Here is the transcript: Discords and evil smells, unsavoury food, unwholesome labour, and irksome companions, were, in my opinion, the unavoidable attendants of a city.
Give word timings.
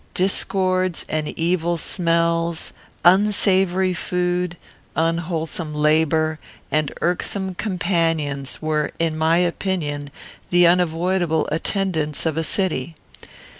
Discords 0.15 1.05
and 1.07 1.27
evil 1.37 1.77
smells, 1.77 2.73
unsavoury 3.05 3.93
food, 3.93 4.57
unwholesome 4.95 5.75
labour, 5.75 6.39
and 6.71 6.91
irksome 7.01 7.53
companions, 7.53 8.59
were, 8.63 8.89
in 8.97 9.15
my 9.15 9.37
opinion, 9.37 10.09
the 10.49 10.65
unavoidable 10.65 11.47
attendants 11.51 12.25
of 12.25 12.35
a 12.35 12.43
city. 12.43 12.95